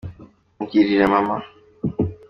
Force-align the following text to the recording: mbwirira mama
mbwirira 0.59 1.05
mama 1.13 1.35